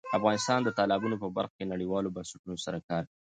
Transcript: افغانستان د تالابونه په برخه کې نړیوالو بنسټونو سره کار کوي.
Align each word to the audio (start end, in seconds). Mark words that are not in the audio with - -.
افغانستان 0.17 0.59
د 0.63 0.69
تالابونه 0.79 1.15
په 1.19 1.27
برخه 1.37 1.53
کې 1.57 1.71
نړیوالو 1.73 2.13
بنسټونو 2.15 2.55
سره 2.65 2.77
کار 2.89 3.03
کوي. 3.09 3.19